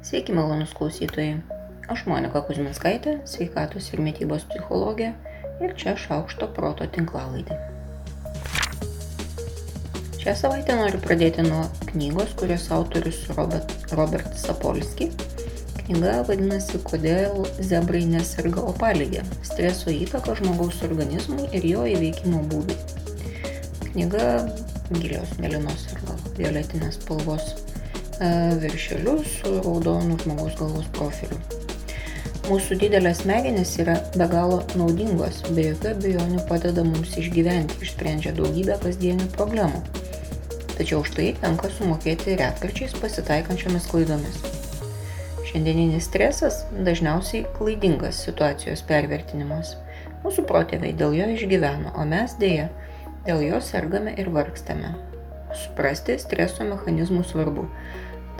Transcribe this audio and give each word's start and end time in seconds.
Sveiki, 0.00 0.32
malonus 0.32 0.70
klausytojai. 0.72 1.42
Aš 1.92 2.06
Monika 2.08 2.40
Kuzminskaitė, 2.46 3.18
sveikatos 3.28 3.90
ir 3.92 4.00
mytybos 4.00 4.46
psichologė 4.48 5.10
ir 5.60 5.74
čia 5.76 5.92
šaukšto 6.00 6.48
proto 6.56 6.86
tinklalaidė. 6.94 7.58
Šią 10.22 10.34
savaitę 10.40 10.78
noriu 10.80 11.02
pradėti 11.04 11.44
nuo 11.44 11.66
knygos, 11.90 12.32
kurios 12.40 12.64
autorius 12.72 13.20
Robert, 13.36 13.76
Robert 13.92 14.40
Sapolski. 14.40 15.10
Knyga 15.82 16.22
vadinasi 16.30 16.80
Kodėl 16.88 17.44
zebrai 17.60 18.06
neserga 18.08 18.64
opaligė- 18.72 19.26
streso 19.52 19.92
įtaka 19.92 20.38
žmogaus 20.40 20.80
organizmui 20.88 21.50
ir 21.52 21.72
jo 21.74 21.84
įveikimo 21.84 22.46
būdai. 22.48 22.80
Knyga 23.90 24.48
gilios 24.96 25.36
mėlynos 25.36 25.90
arba 25.92 26.16
violetinės 26.40 26.96
spalvos 27.02 27.52
viršeliu 28.20 29.18
su 29.24 29.56
raudonu 29.64 30.18
žmogaus 30.20 30.56
galvos 30.58 30.88
profiliu. 30.92 31.38
Mūsų 32.50 32.76
didelės 32.80 33.20
smegenys 33.22 33.76
yra 33.78 33.94
be 34.18 34.26
galo 34.28 34.58
naudingos, 34.74 35.38
be 35.54 35.68
jokių 35.68 35.92
abejonių 35.94 36.40
padeda 36.48 36.82
mums 36.84 37.14
išgyventi, 37.20 37.78
išsprendžia 37.84 38.32
daugybę 38.36 38.76
kasdienių 38.82 39.28
problemų. 39.36 39.80
Tačiau 40.74 41.04
už 41.04 41.12
tai 41.16 41.28
tenka 41.40 41.70
sumokėti 41.76 42.34
retkarčiais 42.40 42.96
pasitaikančiomis 42.98 43.86
klaidomis. 43.92 44.40
Šiandieninis 45.46 46.08
stresas 46.10 46.64
dažniausiai 46.74 47.46
klaidingas 47.56 48.20
situacijos 48.26 48.82
pervertinimas. 48.88 49.76
Mūsų 50.24 50.44
protėviai 50.50 50.92
dėl 50.96 51.16
jo 51.16 51.30
išgyveno, 51.36 51.94
o 51.96 52.04
mes 52.08 52.36
dėja 52.40 52.68
dėl 53.24 53.46
jo 53.46 53.62
sergame 53.64 54.12
ir 54.20 54.28
vargstame. 54.34 54.92
Suprasti 55.56 56.18
streso 56.20 56.66
mechanizmų 56.66 57.24
svarbu 57.26 57.66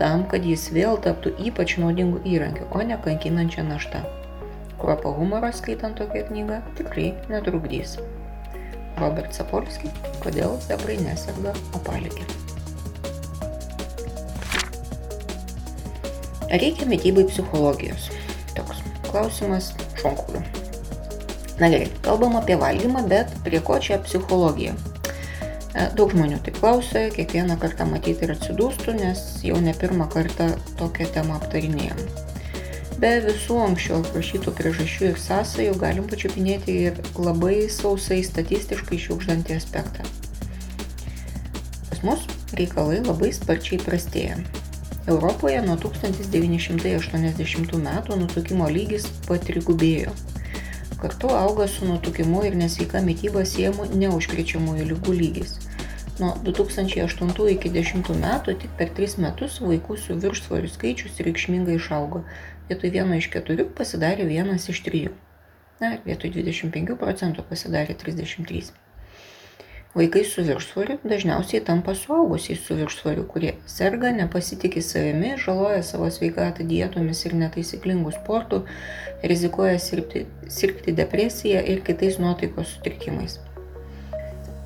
tam, 0.01 0.25
kad 0.33 0.47
jis 0.49 0.71
vėl 0.73 0.97
taptų 1.05 1.35
ypač 1.51 1.77
naudingų 1.83 2.23
įrankių, 2.25 2.71
o 2.73 2.83
ne 2.87 2.97
kankinančia 3.05 3.65
našta. 3.67 4.03
Kruopo 4.81 5.13
humoras 5.13 5.61
skaitant 5.61 5.99
tokią 6.01 6.25
knygą 6.31 6.63
tikrai 6.79 7.11
netrukdys. 7.29 7.99
Robert 9.01 9.37
Sapolski, 9.37 9.93
kodėl 10.25 10.57
zebrai 10.65 10.97
neserga 11.05 11.53
opaligė. 11.77 12.25
Reikia 16.51 16.89
mytybai 16.91 17.29
psichologijos. 17.29 18.09
Toks 18.57 18.81
klausimas 19.07 19.71
šonkuliu. 20.01 20.43
Na 21.61 21.69
gerai, 21.69 21.91
kalbam 22.03 22.41
apie 22.41 22.57
valgymą, 22.59 23.05
bet 23.13 23.37
prie 23.45 23.61
ko 23.63 23.77
čia 23.79 24.01
psichologija? 24.03 24.75
E, 25.71 25.85
daug 25.95 26.11
žmonių 26.11 26.41
taip 26.43 26.57
klausia, 26.59 27.05
kiekvieną 27.15 27.55
kartą 27.63 27.87
matyti 27.87 28.27
ir 28.27 28.33
atsidūstų, 28.35 28.95
nes 28.99 29.21
jau 29.47 29.59
ne 29.63 29.75
pirmą 29.79 30.09
kartą 30.11 30.49
tokią 30.81 31.07
temą 31.15 31.37
aptarinėjom. 31.39 32.01
Be 33.01 33.13
visų 33.25 33.57
anksčiau 33.65 34.01
aprašytų 34.03 34.53
priežasčių 34.59 35.05
ir 35.13 35.21
sąsajų 35.23 35.75
galim 35.81 36.09
pačiupinėti 36.11 36.75
ir 36.89 36.99
labai 37.17 37.69
sausai 37.73 38.19
statistiškai 38.27 38.99
šiukždantį 39.07 39.57
aspektą. 39.57 40.03
Pas 41.87 42.03
mus 42.05 42.27
reikalai 42.59 42.99
labai 43.07 43.31
sparčiai 43.37 43.79
prastėja. 43.81 44.37
Europoje 45.09 45.63
nuo 45.65 45.79
1980 45.81 47.79
metų 47.87 48.19
nutukimo 48.21 48.67
lygis 48.69 49.07
patrigubėjo 49.31 50.13
Kartu 51.01 51.29
auga 51.33 51.69
su 51.69 51.87
nutukimu 51.89 52.43
ir 52.45 52.57
nesveika 52.61 53.01
mytyba 53.05 53.47
siejamų 53.49 53.87
neužkrečiamųjų 54.03 54.89
lygų 54.91 55.15
lygis. 55.17 55.55
Nuo 56.21 56.35
2008 56.45 57.47
iki 57.55 57.71
2010 57.73 58.21
metų 58.25 58.55
tik 58.61 58.75
per 58.77 58.93
3 58.99 59.17
metus 59.25 59.57
vaikų 59.65 59.97
su 60.03 60.19
viršsvoriu 60.25 60.69
skaičius 60.75 61.23
reikšmingai 61.25 61.79
išaugo. 61.81 62.21
Vietoj 62.69 62.93
vieno 62.99 63.17
iš 63.17 63.31
keturių 63.33 63.71
pasidarė 63.81 64.29
vienas 64.29 64.69
iš 64.69 64.83
trijų. 64.91 65.17
Na, 65.81 65.95
vietoj 66.05 66.35
25 66.37 66.99
procentų 67.01 67.49
pasidarė 67.49 67.97
33. 68.05 68.90
Vaikai 69.91 70.21
su 70.23 70.43
viršsvoriu 70.47 71.01
dažniausiai 71.11 71.65
tampa 71.67 71.97
suaugusiais 71.99 72.61
su 72.63 72.77
viršsvoriu, 72.79 73.25
kurie 73.33 73.57
serga, 73.73 74.13
nepasitikė 74.15 74.85
savimi, 74.87 75.33
žaloja 75.45 75.83
savo 75.89 76.07
sveikatą 76.15 76.63
dietomis 76.71 77.25
ir 77.27 77.35
netaisyklingų 77.41 78.15
sportų, 78.21 78.63
rizikuoja 79.35 79.83
sirgti, 79.83 80.29
sirgti 80.61 80.95
depresiją 81.03 81.67
ir 81.75 81.83
kitais 81.91 82.23
nuotaikos 82.23 82.77
sutrikimais. 82.77 83.41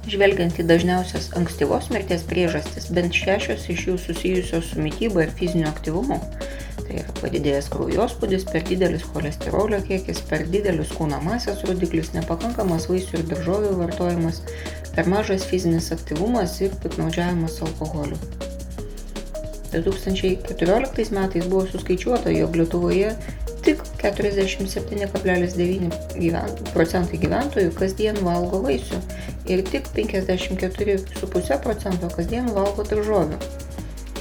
Žvelgiant 0.04 0.58
į 0.60 0.66
dažniausias 0.68 1.30
ankstyvos 1.38 1.86
mirties 1.88 2.26
priežastis, 2.28 2.90
bent 2.92 3.14
šešios 3.16 3.62
iš 3.72 3.86
jų 3.88 3.94
susijusios 4.02 4.66
su 4.70 4.82
mytyba 4.84 5.22
ir 5.24 5.30
fiziniu 5.38 5.68
aktyvumu. 5.70 6.18
Tai 6.84 6.94
yra 7.00 7.12
padidėjęs 7.22 7.70
kraujospūdis, 7.72 8.44
per 8.50 8.62
didelis 8.68 9.06
cholesterolio 9.08 9.78
kiekis, 9.86 10.20
per 10.28 10.40
didelis 10.52 10.90
kūno 10.92 11.18
masės 11.24 11.64
rodiklis, 11.64 12.12
nepakankamas 12.12 12.84
vaisių 12.90 13.22
ir 13.22 13.28
daržovių 13.30 13.70
vartojimas, 13.78 14.42
per 14.92 15.08
mažas 15.08 15.46
fizinis 15.48 15.88
aktyvumas 15.96 16.60
ir 16.60 16.70
piknaudžiavimas 16.82 17.54
alkoholiu. 17.64 18.18
2014 19.72 21.16
metais 21.16 21.48
buvo 21.48 21.64
suskaičiuota, 21.70 22.28
jog 22.30 22.56
Lietuvoje 22.60 23.16
tik 23.64 23.78
47,9 24.02 26.68
procentai 26.74 27.18
gyventojų 27.24 27.70
kasdien 27.78 28.16
valgo 28.26 28.58
vaisių 28.68 28.98
ir 29.46 29.64
tik 29.64 29.88
54,5 29.96 31.60
procento 31.62 32.08
kasdien 32.16 32.48
valgo 32.56 32.84
daržovių. 32.88 33.38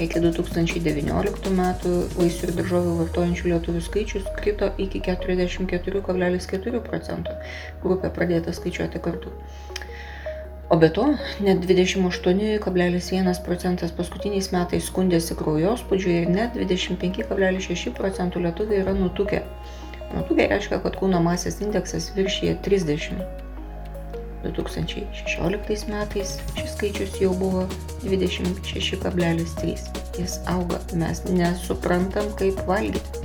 Iki 0.04 0.20
2019 0.24 1.52
metų 1.54 1.92
vaisių 2.18 2.48
ir 2.48 2.54
daržovių 2.58 2.96
vartojančių 3.04 3.52
lietuvių 3.52 3.84
skaičius 3.86 4.26
krito 4.40 4.72
iki 4.82 5.04
44,4 5.06 6.82
procentų. 6.88 7.36
Grupė 7.84 8.10
pradėta 8.16 8.56
skaičiuoti 8.58 9.04
kartu. 9.06 9.36
O 10.74 10.80
be 10.82 10.90
to, 10.90 11.06
net 11.46 11.62
28,1 11.70 13.42
procentas 13.46 13.94
paskutiniais 13.94 14.50
metais 14.56 14.90
skundėsi 14.90 15.38
kraujospūdžiu 15.38 16.18
ir 16.24 16.34
net 16.34 16.58
25,6 16.58 17.94
procentų 18.02 18.48
lietuvių 18.48 18.82
yra 18.82 18.98
nutukę. 18.98 19.46
Nutukę 20.16 20.50
reiškia, 20.50 20.82
kad 20.82 20.98
kūno 20.98 21.22
masės 21.22 21.62
indeksas 21.62 22.10
viršyje 22.18 22.58
30. 22.66 23.43
2016 24.44 25.90
metais 25.92 26.38
šis 26.58 26.72
skaičius 26.76 27.18
jau 27.22 27.34
buvo 27.40 27.66
26,3. 28.04 29.76
Jis 30.20 30.38
auga, 30.52 30.80
mes 31.00 31.24
nesuprantam, 31.32 32.32
kaip 32.40 32.60
valgyti. 32.70 33.22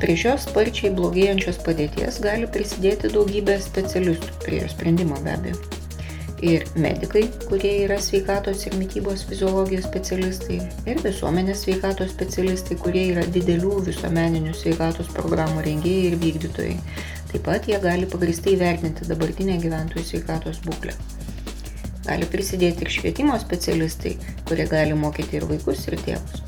Prie 0.00 0.16
šios 0.16 0.46
sparčiai 0.48 0.94
blogėjančios 0.96 1.60
padėties 1.64 2.22
gali 2.24 2.48
prisidėti 2.48 3.12
daugybė 3.12 3.60
specialistų, 3.60 4.40
prie 4.46 4.62
jo 4.62 4.72
sprendimo 4.72 5.20
be 5.24 5.36
abejo 5.36 5.78
ir 6.42 6.64
medikai, 6.76 7.24
kurie 7.48 7.72
yra 7.84 7.98
sveikatos 8.00 8.64
ir 8.66 8.76
mytybos 8.80 9.24
fiziologijos 9.28 9.86
specialistai, 9.88 10.58
ir 10.88 11.00
visuomenės 11.04 11.64
sveikatos 11.64 12.14
specialistai, 12.14 12.78
kurie 12.80 13.06
yra 13.12 13.24
didelių 13.34 13.80
visuomeninių 13.90 14.54
sveikatos 14.56 15.10
programų 15.16 15.64
rengėjai 15.66 16.10
ir 16.10 16.18
vykdytojai. 16.24 16.76
Taip 17.30 17.44
pat 17.46 17.66
jie 17.70 17.78
gali 17.82 18.08
pagristai 18.10 18.56
vertinti 18.58 19.06
dabartinę 19.06 19.54
gyventojų 19.62 20.02
sveikatos 20.06 20.58
būklę. 20.64 20.94
Gali 22.06 22.26
prisidėti 22.26 22.82
ir 22.82 22.90
švietimo 22.90 23.36
specialistai, 23.38 24.16
kurie 24.48 24.66
gali 24.66 24.96
mokyti 24.98 25.38
ir 25.38 25.46
vaikus, 25.46 25.84
ir 25.86 25.98
tėvus. 26.02 26.40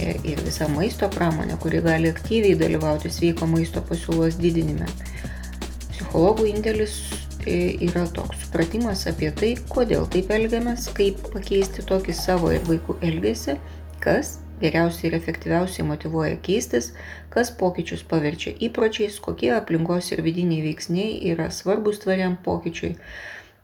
Ir, 0.00 0.20
ir 0.28 0.42
visa 0.44 0.68
maisto 0.68 1.08
pramonė, 1.12 1.56
kuri 1.62 1.80
gali 1.84 2.12
aktyviai 2.12 2.58
dalyvauti 2.60 3.08
sveiko 3.12 3.48
maisto 3.48 3.80
pasiūlos 3.88 4.36
didinime. 4.40 4.88
Psichologų 5.88 6.50
indėlis 6.52 6.98
yra 7.46 8.04
toks 8.12 8.44
supratimas 8.44 9.06
apie 9.08 9.30
tai, 9.32 9.54
kodėl 9.72 10.04
taip 10.12 10.30
elgiamės, 10.36 10.90
kaip 10.96 11.22
pakeisti 11.32 11.84
tokį 11.88 12.14
savo 12.16 12.52
ir 12.52 12.64
vaikų 12.68 12.98
elgesį, 13.08 13.56
kas 14.04 14.36
geriausiai 14.60 15.10
ir 15.10 15.16
efektyviausiai 15.18 15.86
motivuoja 15.88 16.36
keistis, 16.46 16.92
kas 17.34 17.52
pokyčius 17.62 18.04
paverčia 18.12 18.54
įpročiais, 18.68 19.18
kokie 19.24 19.52
aplinkos 19.56 20.12
ir 20.12 20.22
vidiniai 20.26 20.64
veiksniai 20.68 21.32
yra 21.32 21.50
svarbus 21.54 22.02
tvariam 22.04 22.38
pokyčiui. 22.44 22.96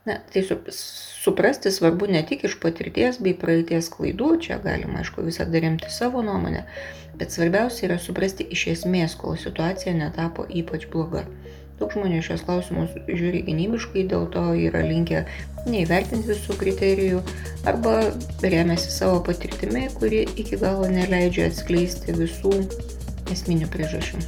Na, 0.07 0.21
tai 0.31 0.43
suprasti 0.71 1.71
svarbu 1.71 2.07
ne 2.07 2.21
tik 2.27 2.45
iš 2.47 2.53
patirties 2.63 3.17
bei 3.19 3.35
praeities 3.35 3.89
klaidų, 3.91 4.29
čia 4.45 4.55
galima 4.63 5.01
aišku 5.01 5.25
visada 5.25 5.59
remti 5.59 5.91
savo 5.91 6.21
nuomonę, 6.23 6.61
bet 7.19 7.35
svarbiausia 7.35 7.89
yra 7.89 7.97
suprasti 7.99 8.47
iš 8.55 8.67
esmės, 8.75 9.17
kol 9.19 9.35
situacija 9.41 9.95
netapo 9.97 10.47
ypač 10.61 10.87
bloga. 10.93 11.25
Daug 11.77 11.91
žmonių 11.93 12.23
šios 12.25 12.41
klausimus 12.45 12.95
žiūri 13.05 13.43
gynybiškai, 13.45 14.07
dėl 14.09 14.25
to 14.33 14.43
yra 14.57 14.81
linkę 14.87 15.25
neįvertinti 15.69 16.31
visų 16.31 16.55
kriterijų 16.57 17.21
arba 17.69 17.99
remiasi 18.41 18.89
savo 18.93 19.19
patirtimi, 19.27 19.85
kuri 19.99 20.23
iki 20.41 20.57
galo 20.57 20.89
neleidžia 20.89 21.51
atskleisti 21.51 22.17
visų 22.17 22.55
esminių 23.33 23.69
priežasčių. 23.75 24.25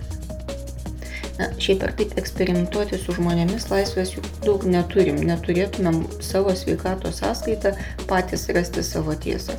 Na, 1.40 1.48
šiaip 1.56 1.86
ar 1.88 1.94
taip 1.96 2.18
eksperimentuoti 2.19 3.00
su 3.00 3.16
žmonėmis 3.16 3.69
laisvės 3.72 4.12
juk 4.18 4.25
daug 4.44 4.66
neturim, 4.68 5.22
neturėtumėm 5.24 6.02
savo 6.19 6.52
sveikato 6.52 7.13
sąskaitą 7.16 7.72
patys 8.12 8.50
rasti 8.57 8.84
savo 8.84 9.16
tiesą. 9.16 9.56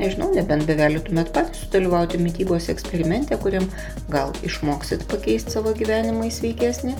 Na, 0.00 0.06
nežinau, 0.06 0.30
nebent 0.32 0.62
bevelytumėt 0.64 1.28
patys 1.34 1.58
sudalyvauti 1.66 2.16
mytybos 2.24 2.70
eksperimente, 2.72 3.36
kuriam 3.36 3.66
gal 4.08 4.30
išmoksit 4.48 5.02
pakeisti 5.10 5.52
savo 5.52 5.74
gyvenimą 5.76 6.24
į 6.24 6.30
sveikesnį, 6.38 6.94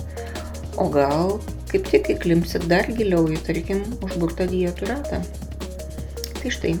o 0.77 0.85
gal 0.93 1.31
kaip 1.71 1.87
tik 1.89 2.11
įklimpsit 2.13 2.67
dar 2.69 2.85
giliau 2.85 3.23
į, 3.25 3.39
tarkim, 3.47 3.81
užburtą 4.05 4.45
dietų 4.51 4.91
ratą. 4.91 5.17
Tai 6.35 6.51
štai, 6.53 6.75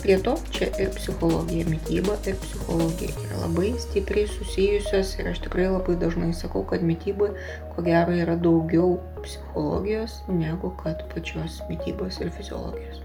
prie 0.00 0.16
to 0.26 0.34
čia 0.56 0.72
ir 0.82 0.90
psichologija, 0.96 1.68
mytyba 1.70 2.16
ir 2.26 2.40
psichologija 2.42 3.14
yra 3.28 3.38
labai 3.44 3.70
stipriai 3.84 4.26
susijusios 4.32 5.12
ir 5.20 5.30
aš 5.30 5.44
tikrai 5.46 5.68
labai 5.70 5.94
dažnai 6.02 6.32
sakau, 6.34 6.64
kad 6.66 6.82
mytybai 6.82 7.30
ko 7.76 7.86
gero 7.86 8.18
yra 8.24 8.34
daugiau 8.34 8.96
psichologijos 9.22 10.18
negu 10.34 10.74
kad 10.82 11.06
pačios 11.14 11.62
mytybos 11.70 12.18
ir 12.24 12.34
fiziologijos. 12.40 12.99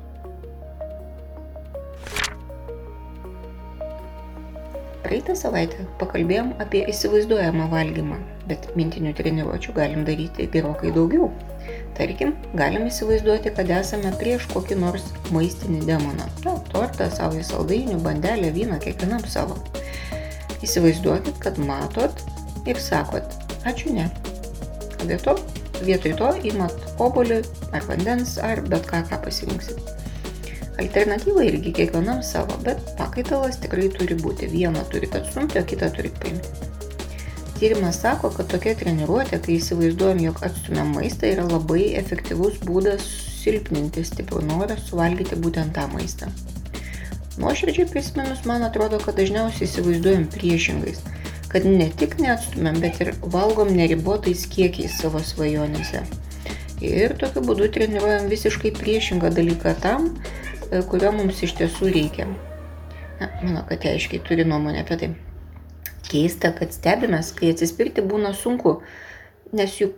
Praeitą 5.06 5.36
savaitę 5.38 5.84
pakalbėjom 6.00 6.48
apie 6.64 6.80
įsivaizduojamą 6.90 7.68
valgymą, 7.70 8.16
bet 8.50 8.64
mintinių 8.74 9.12
treniruočių 9.14 9.76
galim 9.76 10.02
daryti 10.08 10.48
gerokai 10.50 10.90
daugiau. 10.96 11.28
Tarkim, 12.00 12.32
galim 12.58 12.88
įsivaizduoti, 12.90 13.52
kad 13.54 13.70
esame 13.76 14.10
prieš 14.18 14.48
kokį 14.50 14.80
nors 14.82 15.06
maistinį 15.36 15.84
demoną. 15.86 16.26
Na, 16.48 16.56
tortą, 16.72 17.12
savo 17.14 17.44
saldainių, 17.46 18.00
bandelę, 18.08 18.50
vyną, 18.56 18.80
kiekvienam 18.82 19.22
savo. 19.30 19.60
Įsivaizduokit, 20.66 21.38
kad 21.44 21.62
matot 21.62 22.26
ir 22.66 22.82
sakot, 22.82 23.38
ačiū 23.70 23.94
ne. 23.94 24.08
Vietoj 25.04 25.22
to, 25.28 25.38
vietoj 25.86 26.18
to 26.18 26.32
imat 26.50 26.98
obolį 26.98 27.44
ar 27.78 27.86
vandens 27.92 28.40
ar 28.42 28.66
bet 28.74 28.90
ką, 28.90 29.06
ką 29.12 29.22
pasirinksit. 29.28 29.86
Alternatyva 30.82 31.44
irgi 31.48 31.72
kiekvienam 31.76 32.24
savo, 32.24 32.58
bet 32.64 32.82
pakaitalas 32.98 33.62
tikrai 33.64 33.88
turi 33.94 34.18
būti. 34.20 34.50
Vieną 34.52 34.82
turi 34.92 35.08
atstumti, 35.08 35.60
o 35.62 35.64
kitą 35.64 35.92
turi 35.96 36.12
paimti. 36.20 36.74
Tyrimas 37.56 38.02
sako, 38.04 38.34
kad 38.36 38.50
tokia 38.52 38.74
treniruotė, 38.76 39.40
kai 39.46 39.56
įsivaizduojam, 39.56 40.20
jog 40.26 40.42
atstumiam 40.44 40.90
maistą, 40.92 41.30
yra 41.32 41.46
labai 41.48 41.94
efektyvus 42.02 42.58
būdas 42.68 43.06
silpninti 43.46 44.04
stiprų 44.04 44.42
norą 44.50 44.76
suvalgyti 44.84 45.40
būtent 45.40 45.72
tą 45.78 45.86
maistą. 45.94 46.28
Nuoširdžiai 47.40 47.88
prisiminus, 47.92 48.44
man 48.48 48.68
atrodo, 48.68 49.00
kad 49.00 49.16
dažniausiai 49.20 49.70
įsivaizduojam 49.70 50.28
priešingais, 50.36 51.00
kad 51.52 51.64
ne 51.68 51.88
tik 52.00 52.18
neatstumiam, 52.20 52.82
bet 52.84 53.00
ir 53.04 53.14
valgom 53.24 53.72
neribotais 53.76 54.44
kiekiais 54.52 55.00
savo 55.00 55.24
svajonėse. 55.24 56.04
Ir 56.84 57.16
tokiu 57.20 57.44
būdu 57.48 57.70
treniruojam 57.72 58.28
visiškai 58.32 58.74
priešingą 58.76 59.32
dalyką 59.36 59.78
tam, 59.84 60.10
kurio 60.90 61.12
mums 61.16 61.42
iš 61.46 61.56
tiesų 61.60 61.92
reikia. 61.94 62.28
Na, 63.20 63.30
mano 63.42 63.64
katė 63.70 63.94
aiškiai 63.96 64.24
turi 64.26 64.46
nuomonę 64.48 64.82
apie 64.84 64.98
tai. 65.02 65.12
Keista, 66.06 66.52
kad 66.56 66.74
stebimės, 66.76 67.32
kai 67.38 67.54
atsispirti 67.54 68.04
būna 68.06 68.34
sunku, 68.38 68.78
nes 69.56 69.80
juk 69.80 69.96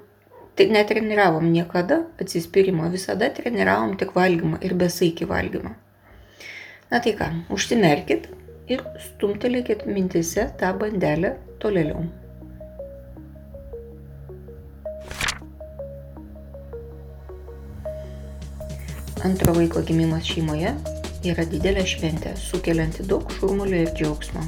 tai 0.58 0.70
netreniravom 0.74 1.50
niekada 1.52 2.04
atsispirimo, 2.22 2.88
visada 2.94 3.30
treniravom 3.34 3.98
tik 4.00 4.16
valgymą 4.18 4.62
ir 4.66 4.78
besaikį 4.80 5.28
valgymą. 5.30 5.74
Na 6.92 7.02
tai 7.04 7.14
ką, 7.20 7.28
užsimerkit 7.54 8.30
ir 8.72 8.86
stumtelėkit 9.10 9.86
mintise 9.90 10.48
tą 10.60 10.72
bandelę 10.80 11.36
tolėliau. 11.62 12.08
Antro 19.28 19.54
vaiko 19.54 19.82
gimimas 19.84 20.24
šeimoje 20.24 20.70
yra 21.28 21.44
didelė 21.52 21.82
šventė, 21.92 22.32
sukelianti 22.40 23.04
daug 23.10 23.28
šurmulio 23.36 23.82
ir 23.84 23.90
džiaugsmo. 23.98 24.44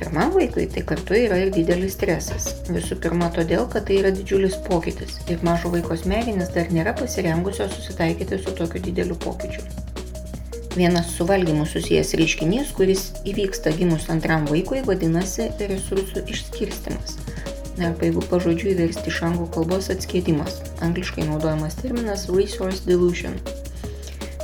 Pirmam 0.00 0.32
vaikui 0.34 0.64
tai 0.74 0.82
kartu 0.88 1.14
yra 1.14 1.38
ir 1.38 1.52
didelis 1.54 1.94
stresas. 1.94 2.48
Visų 2.74 2.98
pirma, 3.04 3.28
todėl, 3.36 3.68
kad 3.70 3.86
tai 3.86 4.00
yra 4.00 4.10
didžiulis 4.16 4.56
pokytis 4.66 5.20
ir 5.30 5.46
mažo 5.46 5.70
vaiko 5.70 5.94
smegenis 6.00 6.50
dar 6.56 6.74
nėra 6.74 6.96
pasirengusios 6.98 7.76
susitaikyti 7.76 8.40
su 8.42 8.56
tokiu 8.58 8.82
dideliu 8.82 9.20
pokyčiu. 9.22 9.62
Vienas 10.74 11.14
su 11.14 11.30
valgymu 11.30 11.62
susijęs 11.70 12.16
reiškinys, 12.18 12.74
kuris 12.74 13.12
įvyksta 13.30 13.76
gimus 13.78 14.10
antram 14.10 14.50
vaikui, 14.50 14.82
vadinasi 14.90 15.52
resursų 15.62 16.26
išskirstimas. 16.34 17.20
Arba 17.78 18.10
jeigu 18.10 18.26
pažodžiu 18.26 18.74
įversti 18.74 19.14
iš 19.14 19.22
anglų 19.30 19.52
kalbos 19.54 19.94
atskėdimas. 19.94 20.64
Angliškai 20.82 21.30
naudojamas 21.30 21.78
terminas 21.78 22.26
resource 22.30 22.82
dilution. 22.86 23.38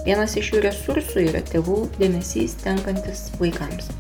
Vienas 0.01 0.33
iš 0.41 0.47
jų 0.55 0.61
resursų 0.65 1.27
yra 1.29 1.43
tėvų 1.45 1.75
dėmesys 1.99 2.55
tenkantis 2.63 3.27
vaikams. 3.37 3.91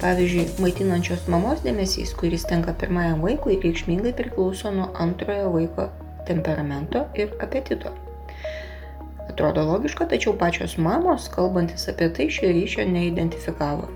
Pavyzdžiui, 0.00 0.46
maitinančios 0.64 1.26
mamos 1.28 1.60
dėmesys, 1.60 2.14
kuris 2.16 2.46
tenka 2.48 2.72
pirmajam 2.80 3.20
vaikui, 3.20 3.58
reikšmingai 3.60 4.14
priklauso 4.16 4.72
nuo 4.72 4.86
antrojo 5.04 5.50
vaiko 5.52 5.90
temperamento 6.28 7.02
ir 7.20 7.36
apetito. 7.44 7.92
Atrodo 9.26 9.66
logiška, 9.68 10.08
tačiau 10.08 10.32
pačios 10.40 10.78
mamos, 10.80 11.28
kalbantis 11.36 11.84
apie 11.92 12.08
tai, 12.16 12.30
šio 12.32 12.54
ryšio 12.56 12.88
neidentifikavo. 12.88 13.92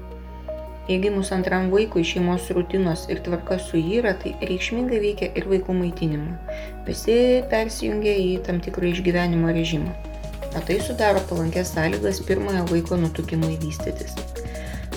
Jei 0.90 1.00
gimus 1.00 1.32
antram 1.32 1.72
vaikui 1.72 2.04
šeimos 2.04 2.52
rutinos 2.52 3.06
ir 3.08 3.24
tvarka 3.24 3.56
suyra, 3.70 4.12
tai 4.20 4.36
reikšmingai 4.44 5.00
veikia 5.08 5.32
ir 5.32 5.48
vaikų 5.48 5.80
maitinimą. 5.80 6.36
Visi 6.84 7.18
persijungia 7.48 8.18
į 8.28 8.30
tam 8.44 8.60
tikrą 8.60 8.92
išgyvenimo 8.92 9.56
režimą 9.56 10.09
o 10.56 10.62
tai 10.66 10.80
sudaro 10.82 11.22
palankės 11.30 11.74
sąlygas 11.74 12.22
pirmojo 12.26 12.66
vaiko 12.70 12.98
nutukimui 13.00 13.56
vystytis. 13.62 14.16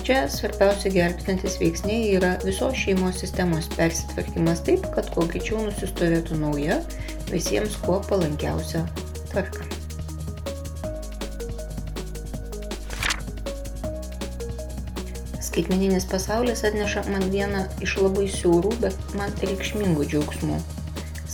Čia 0.04 0.26
svarbiausia 0.28 0.90
gelbstintis 0.92 1.54
veiksniai 1.56 2.10
yra 2.18 2.34
visos 2.42 2.74
šeimos 2.76 3.22
sistemos 3.22 3.70
persitvarkymas 3.72 4.60
taip, 4.66 4.84
kad 4.92 5.08
kuo 5.14 5.24
greičiau 5.30 5.62
nusistovėtų 5.64 6.36
nauja, 6.42 6.76
visiems 7.30 7.78
kuo 7.80 8.02
palankiausia 8.04 8.82
tvarka. 9.30 9.64
Skaitmeninis 15.40 16.04
pasaulis 16.10 16.66
atneša 16.68 17.06
man 17.08 17.24
vieną 17.32 17.64
iš 17.86 17.94
labai 18.02 18.26
siaurų, 18.28 18.74
bet 18.84 19.14
man 19.16 19.32
reikšmingų 19.40 20.10
džiaugsmų. 20.10 20.58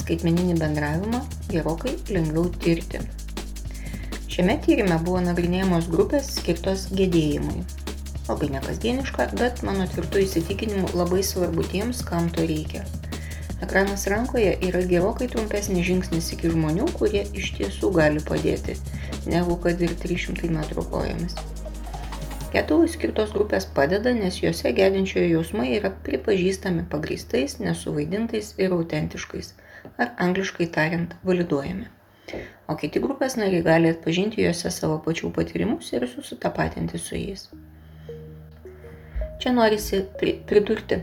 Skaitmeninį 0.05 0.61
bendravimą 0.61 1.25
gerokai 1.51 1.97
lengviau 2.13 2.53
tirti. 2.63 3.03
Šiame 4.31 4.55
tyrime 4.63 4.95
buvo 5.03 5.19
nagrinėjamos 5.27 5.89
grupės 5.91 6.29
skirtos 6.37 6.85
gedėjimui. 6.95 7.65
Labai 8.29 8.49
nekasdieniška, 8.55 9.27
bet 9.41 9.65
mano 9.67 9.89
tvirtų 9.91 10.23
įsitikinimu 10.23 10.93
labai 10.95 11.25
svarbu 11.27 11.65
tiems, 11.73 12.05
kam 12.07 12.29
to 12.37 12.45
reikia. 12.47 12.85
Ekranas 13.67 14.07
rankoje 14.13 14.55
yra 14.69 14.85
gerokai 14.93 15.27
trumpesnis 15.35 15.83
žingsnis 15.91 16.31
iki 16.37 16.53
žmonių, 16.55 16.87
kurie 16.95 17.25
iš 17.43 17.51
tiesų 17.59 17.91
gali 17.99 18.23
padėti, 18.31 18.79
negu 19.27 19.59
kad 19.67 19.83
ir 19.83 19.99
300 20.07 20.55
metrų 20.61 20.87
kojomis. 20.95 21.35
Gedului 22.55 22.95
skirtos 22.95 23.35
grupės 23.35 23.67
padeda, 23.67 24.15
nes 24.15 24.39
juose 24.45 24.71
gedinčiojo 24.79 25.27
jausmai 25.41 25.73
yra 25.83 25.91
pripažįstami 26.07 26.87
pagristais, 26.95 27.59
nesuvaidintais 27.59 28.55
ir 28.63 28.79
autentiškais, 28.79 29.57
ar 29.99 30.15
angliškai 30.23 30.71
tariant, 30.79 31.19
validuojami 31.27 31.97
o 32.69 32.77
kiti 32.79 33.03
grupės 33.03 33.37
nariai 33.41 33.65
gali 33.67 33.91
atpažinti 33.95 34.45
juose 34.45 34.71
savo 34.75 34.99
pačių 35.05 35.33
patyrimus 35.37 35.93
ir 35.93 36.07
susitapatinti 36.11 36.99
su 36.99 37.19
jais. 37.19 37.49
Čia 39.41 39.55
norisi 39.57 40.03
pridurti, 40.49 41.01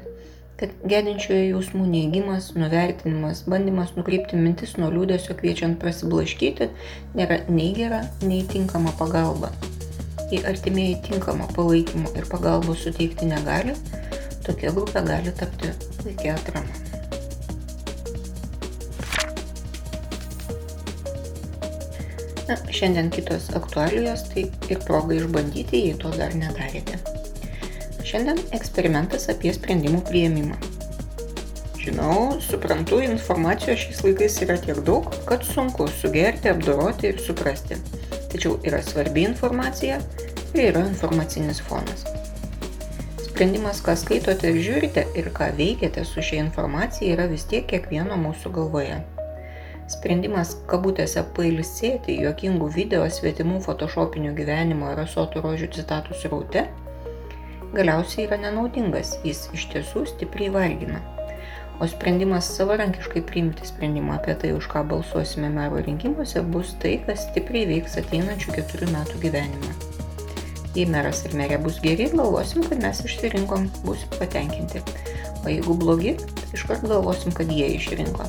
kad 0.57 0.73
gedinčiojo 0.89 1.43
jausmų 1.51 1.85
neigimas, 1.89 2.51
nuvertinimas, 2.57 3.43
bandymas 3.49 3.93
nukreipti 3.97 4.37
mintis 4.37 4.75
nuo 4.77 4.89
liūdėsio 4.93 5.37
kviečiant 5.37 5.77
prasiblaškyti 5.81 6.69
nėra 7.17 7.43
nei 7.49 7.71
gera, 7.77 8.03
nei 8.25 8.43
tinkama 8.49 8.93
pagalba. 8.99 9.51
Jei 10.31 10.41
artimieji 10.49 10.97
tinkamo 11.11 11.47
palaikymo 11.55 12.11
ir 12.17 12.27
pagalbos 12.29 12.83
suteikti 12.85 13.29
negali, 13.29 13.77
tokia 14.45 14.73
grupė 14.75 15.05
gali 15.07 15.33
tapti 15.39 15.73
puikia 16.01 16.35
atrama. 16.35 16.86
Na, 22.47 22.55
šiandien 22.71 23.09
kitos 23.11 23.49
aktualijos, 23.59 24.21
tai 24.31 24.45
ir 24.71 24.79
proga 24.87 25.17
išbandyti, 25.17 25.81
jei 25.89 25.97
to 25.99 26.13
dar 26.15 26.31
nedarėte. 26.31 26.95
Šiandien 28.07 28.39
eksperimentas 28.55 29.27
apie 29.33 29.51
sprendimų 29.51 29.99
prieimimą. 30.07 30.55
Žinau, 31.81 32.37
suprantu, 32.43 33.01
informacijos 33.03 33.83
šiais 33.83 33.99
laikais 34.05 34.39
yra 34.45 34.55
tiek 34.63 34.79
daug, 34.87 35.11
kad 35.27 35.43
sunku 35.47 35.89
sugerti, 35.99 36.47
apdoroti 36.51 37.11
ir 37.11 37.19
suprasti. 37.23 37.81
Tačiau 38.31 38.55
yra 38.67 38.79
svarbi 38.83 39.27
informacija 39.27 39.99
ir 40.53 40.63
yra 40.69 40.85
informacinis 40.87 41.59
fonas. 41.67 42.07
Sprendimas, 43.27 43.83
ką 43.83 43.99
skaitote 43.99 44.51
ir 44.53 44.63
žiūrite 44.69 45.03
ir 45.19 45.31
ką 45.35 45.51
veikiate 45.59 46.07
su 46.07 46.23
šia 46.23 46.39
informacija 46.47 47.11
yra 47.11 47.27
vis 47.31 47.43
tiek 47.51 47.67
kiekvieno 47.67 48.15
mūsų 48.23 48.55
galvoje. 48.55 49.03
Sprendimas 49.87 50.49
kabutėse 50.67 51.21
pailsėti 51.37 52.17
juokingų 52.19 52.67
video 52.75 53.05
svetimų 53.07 53.61
photoshopinių 53.63 54.33
gyvenimo 54.35 54.91
ir 54.91 55.05
asotų 55.05 55.45
rožių 55.45 55.71
citatų 55.77 56.17
sraute 56.19 56.65
galiausiai 57.75 58.25
yra 58.27 58.39
nenaudingas, 58.41 59.17
jis 59.27 59.45
iš 59.55 59.67
tiesų 59.73 60.05
stipriai 60.11 60.51
vargina. 60.53 61.01
O 61.79 61.85
sprendimas 61.87 62.47
savarankiškai 62.55 63.21
priimti 63.29 63.67
sprendimą 63.69 64.15
apie 64.17 64.33
tai, 64.41 64.53
už 64.57 64.65
ką 64.71 64.81
balsuosime 64.89 65.51
mero 65.53 65.81
rinkimuose, 65.85 66.41
bus 66.41 66.73
tai, 66.81 66.95
kas 67.05 67.27
stipriai 67.27 67.67
veiks 67.69 67.99
ateinančių 68.01 68.55
keturių 68.57 68.89
metų 68.95 69.21
gyvenimą. 69.27 69.75
Jei 70.77 70.87
meras 70.89 71.23
ir 71.25 71.37
merė 71.37 71.61
bus 71.61 71.77
geri, 71.83 72.09
galvosim, 72.13 72.65
kad 72.65 72.81
mes 72.81 73.03
išsirinkom, 73.05 73.69
bus 73.85 74.03
patenkinti. 74.17 74.83
O 75.43 75.47
jeigu 75.53 75.77
blogi, 75.77 76.17
tai 76.17 76.51
iškart 76.57 76.85
galvosim, 76.89 77.33
kad 77.37 77.51
jie 77.53 77.75
išrinko. 77.77 78.25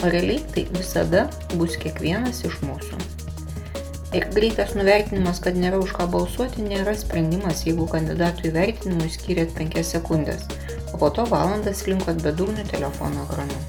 O 0.00 0.08
realiai 0.08 0.40
tai 0.54 0.64
visada 0.72 1.26
bus 1.60 1.74
kiekvienas 1.80 2.38
iš 2.48 2.54
mūsų. 2.64 2.98
Ir 4.16 4.24
greitas 4.34 4.72
nuvertinimas, 4.74 5.38
kad 5.44 5.58
nėra 5.60 5.78
už 5.78 5.92
ką 5.94 6.06
balsuoti, 6.10 6.64
nėra 6.66 6.96
sprendimas, 6.98 7.60
jeigu 7.66 7.84
kandidatų 7.90 8.48
įvertinimui 8.48 9.10
skiriat 9.12 9.52
5 9.58 9.76
sekundės, 9.86 10.48
o 10.90 10.98
po 10.98 11.12
to 11.14 11.26
valandas 11.30 11.84
linkot 11.86 12.18
bedurnių 12.24 12.64
telefono 12.72 13.26
ekranu. 13.28 13.60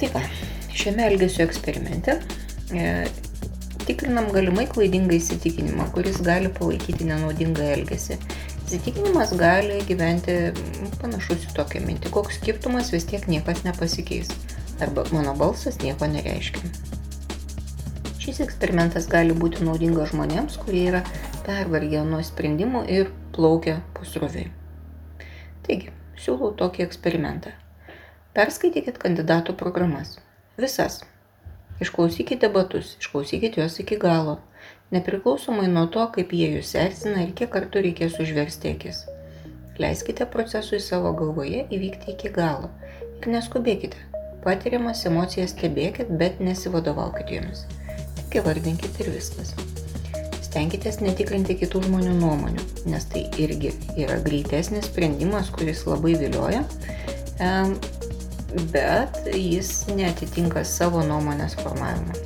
Tai 0.00 0.12
va, 0.14 0.22
šiame 0.72 1.04
elgesio 1.10 1.44
eksperimente 1.44 2.16
e, 2.72 2.86
tikrinam 3.84 4.30
galimai 4.32 4.64
klaidingą 4.70 5.18
įsitikinimą, 5.18 5.90
kuris 5.92 6.22
gali 6.24 6.48
palaikyti 6.54 7.10
nenaudingą 7.10 7.66
elgesį 7.74 8.16
Įsitikinimas 8.70 9.32
gali 9.34 9.80
gyventi 9.82 10.34
panašus 11.00 11.42
į 11.48 11.54
tokią 11.56 11.80
mintį, 11.82 12.10
koks 12.14 12.36
skirtumas 12.38 12.92
vis 12.94 13.02
tiek 13.02 13.24
niekas 13.26 13.64
nepasikeis, 13.64 14.28
arba 14.78 15.02
mano 15.10 15.32
balsas 15.34 15.80
nieko 15.82 16.06
nereiškia. 16.06 16.68
Šis 18.22 18.38
eksperimentas 18.44 19.08
gali 19.10 19.34
būti 19.34 19.66
naudingas 19.66 20.12
žmonėms, 20.12 20.60
kurie 20.62 20.84
yra 20.92 21.00
pervargę 21.48 22.04
nuo 22.06 22.20
sprendimų 22.22 22.84
ir 22.94 23.10
plaukia 23.34 23.80
pusroviai. 23.96 24.52
Taigi, 25.66 25.90
siūlau 26.14 26.52
tokį 26.62 26.86
eksperimentą. 26.86 27.56
Perskaitykit 28.38 29.02
kandidatų 29.02 29.56
programas. 29.58 30.20
Visas. 30.62 31.00
Išklausykite 31.82 32.46
debatus, 32.46 32.94
išklausykite 33.02 33.64
juos 33.64 33.82
iki 33.82 33.98
galo 33.98 34.38
nepriklausomai 34.94 35.68
nuo 35.70 35.86
to, 35.94 36.04
kaip 36.14 36.34
jie 36.34 36.50
jūs 36.56 36.74
erzina 36.78 37.24
ir 37.24 37.34
kiek 37.38 37.50
kartų 37.54 37.84
reikės 37.86 38.18
užversti 38.22 38.74
akis. 38.74 39.04
Leiskite 39.80 40.26
procesui 40.28 40.80
savo 40.84 41.14
galvoje 41.16 41.64
įvykti 41.72 42.14
iki 42.14 42.32
galo 42.34 42.68
ir 43.20 43.30
neskubėkite. 43.32 43.96
Patiriamas 44.44 45.04
emocijas 45.08 45.52
stebėkit, 45.54 46.10
bet 46.20 46.40
nesivadovaukit 46.40 47.32
jomis. 47.32 47.66
Tik 48.16 48.40
įvardinkit 48.40 49.00
ir 49.04 49.12
viskas. 49.12 49.52
Stenkitės 50.44 50.98
netikrinti 51.04 51.54
kitų 51.60 51.84
žmonių 51.86 52.14
nuomonių, 52.18 52.64
nes 52.90 53.04
tai 53.12 53.26
irgi 53.38 53.70
yra 54.00 54.16
greitesnis 54.24 54.88
sprendimas, 54.88 55.52
kuris 55.54 55.84
labai 55.86 56.16
vilioja, 56.18 56.64
bet 58.72 59.20
jis 59.30 59.70
netitinka 59.94 60.64
savo 60.66 61.04
nuomonės 61.06 61.54
formavimo. 61.60 62.16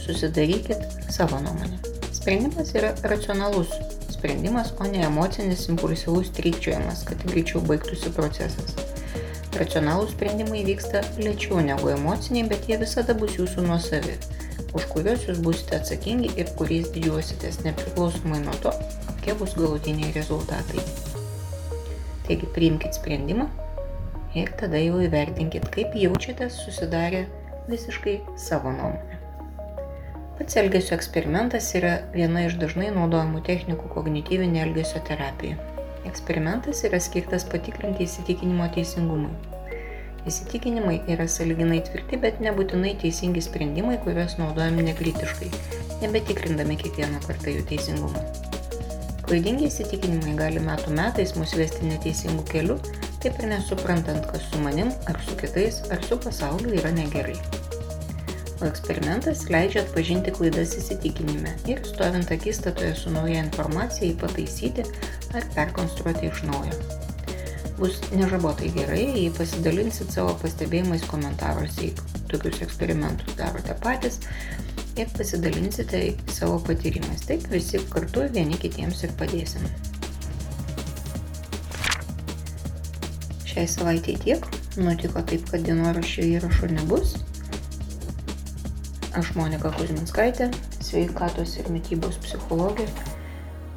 Susidarykit 0.00 0.99
savo 1.10 1.40
nuomonę. 1.42 1.78
Sprendimas 2.12 2.74
yra 2.74 2.94
racionalus 3.02 3.74
sprendimas, 4.20 4.72
o 4.80 4.84
ne 4.84 5.00
emocinis 5.06 5.68
impulsyvus 5.72 6.28
trykčiojimas, 6.36 7.04
kad 7.08 7.22
greičiau 7.24 7.62
baigtųsi 7.64 8.12
procesas. 8.12 8.74
Racionalūs 9.56 10.12
sprendimai 10.12 10.60
vyksta 10.66 11.00
lėčiau 11.18 11.62
negu 11.64 11.88
emociniai, 11.94 12.44
bet 12.50 12.68
jie 12.68 12.76
visada 12.82 13.16
bus 13.16 13.38
jūsų 13.38 13.64
nuosavi, 13.64 14.18
už 14.76 14.86
kuriuos 14.92 15.24
jūs 15.26 15.40
būsite 15.46 15.78
atsakingi 15.80 16.34
ir 16.36 16.52
kuriais 16.58 16.92
didžiuositės 16.94 17.62
nepriklausomai 17.64 18.42
nuo 18.44 18.56
to, 18.64 18.74
kokie 19.08 19.36
bus 19.40 19.56
galutiniai 19.56 20.12
rezultatai. 20.16 20.84
Taigi 22.28 22.50
priimkite 22.54 23.00
sprendimą 23.00 23.48
ir 24.36 24.52
tada 24.60 24.78
jau 24.84 25.00
įvertinkit, 25.02 25.66
kaip 25.74 25.96
jaučiatės 25.98 26.60
susidarę 26.66 27.24
visiškai 27.72 28.20
savo 28.38 28.76
nuomonę. 28.76 29.09
Pats 30.40 30.56
elgesio 30.56 30.94
eksperimentas 30.96 31.66
yra 31.76 31.88
viena 32.14 32.46
iš 32.46 32.54
dažnai 32.62 32.86
naudojamų 32.94 33.42
technikų 33.44 33.90
kognityvinė 33.92 34.62
elgesio 34.62 35.02
terapija. 35.04 35.58
Eksperimentas 36.08 36.80
yra 36.88 36.96
skirtas 37.04 37.44
patikrinti 37.50 38.06
įsitikinimo 38.06 38.70
teisingumui. 38.72 39.34
Įsitikinimai 40.32 40.96
yra 41.12 41.28
saliginai 41.28 41.82
tvirti, 41.84 42.16
bet 42.24 42.40
nebūtinai 42.40 42.94
teisingi 43.04 43.44
sprendimai, 43.44 44.00
kuriuos 44.00 44.38
naudojame 44.40 44.88
nekritiškai, 44.88 45.52
nebetikrindami 46.06 46.80
kiekvieną 46.86 47.20
kartą 47.28 47.58
jų 47.58 47.68
teisingumą. 47.74 48.24
Klaidingi 49.28 49.68
įsitikinimai 49.68 50.38
gali 50.40 50.64
metų 50.64 50.96
metais 50.96 51.36
mus 51.36 51.52
vesti 51.52 51.84
neteisingų 51.92 52.48
kelių, 52.48 52.80
taip 53.20 53.36
ir 53.36 53.52
nesuprantant, 53.52 54.24
kas 54.32 54.48
su 54.48 54.64
manim, 54.64 54.88
ar 55.04 55.20
su 55.28 55.36
kitais, 55.36 55.84
ar 55.92 56.00
su 56.08 56.16
pasauliu 56.16 56.78
yra 56.80 56.96
negerai 56.96 57.36
o 58.60 58.68
eksperimentas 58.68 59.46
leidžia 59.52 59.82
atpažinti 59.84 60.32
klaidas 60.36 60.76
įsitikinime 60.78 61.54
ir 61.70 61.82
stovint 61.88 62.30
akistatoje 62.34 62.92
su 62.98 63.12
nauja 63.14 63.42
informacija 63.44 64.08
jį 64.08 64.16
pataisyti 64.20 64.84
ar 65.34 65.46
perkonstruoti 65.56 66.28
iš 66.28 66.42
naujo. 66.48 66.80
Bus 67.80 67.96
nežabotai 68.12 68.68
gerai, 68.74 69.04
jei 69.16 69.30
pasidalinsit 69.32 70.12
savo 70.12 70.34
pastebėjimais 70.42 71.06
komentaruose, 71.08 71.86
jei 71.86 72.18
tokius 72.28 72.60
eksperimentus 72.66 73.38
darote 73.38 73.76
patys 73.80 74.20
ir 75.00 75.08
pasidalinsite 75.16 76.02
savo 76.28 76.58
patyrimais. 76.66 77.24
Taip 77.28 77.48
visi 77.52 77.80
kartu 77.94 78.26
vieni 78.34 78.58
kitiems 78.60 79.00
ir 79.06 79.16
padėsim. 79.16 79.64
Šiai 83.48 83.66
savaitėje 83.70 84.24
tiek. 84.26 84.44
Nutiko 84.78 85.24
taip, 85.26 85.48
kad 85.50 85.64
dienoraščio 85.66 86.28
įrašo 86.36 86.68
nebus, 86.70 87.16
Aš 89.18 89.32
Monika 89.34 89.72
Kuzminskaitė, 89.74 90.46
sveikatos 90.86 91.56
ir 91.58 91.66
mytybos 91.74 92.14
psichologė, 92.22 92.84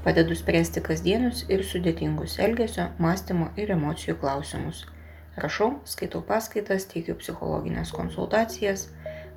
padedu 0.06 0.36
spręsti 0.38 0.84
kasdienius 0.86 1.42
ir 1.50 1.64
sudėtingus 1.66 2.36
elgesio, 2.44 2.92
mąstymo 3.02 3.48
ir 3.58 3.74
emocijų 3.74 4.20
klausimus. 4.22 4.84
Rašau, 5.42 5.72
skaitau 5.90 6.22
paskaitas, 6.28 6.86
teikiu 6.92 7.18
psichologinės 7.18 7.96
konsultacijas, 7.98 8.86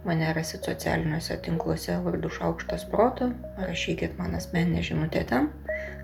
mane 0.05 0.29
rasit 0.37 0.69
socialiniuose 0.69 1.39
tinkluose 1.49 1.97
vardu 2.05 2.29
Šaukštas 2.29 2.85
Proto, 2.93 3.31
rašykit 3.57 4.21
man 4.21 4.37
asmeninę 4.37 4.85
žinutę 4.85 5.25
ten 5.33 5.49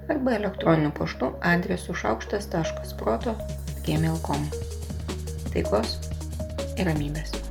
arba 0.09 0.39
elektroniniu 0.41 0.97
paštu 0.97 1.35
adresu 1.53 1.95
šaukštas.proto 1.95 3.37
gmail.com. 3.85 4.51
Taikos 5.53 5.97
ir 6.79 6.89
ramybės. 6.89 7.42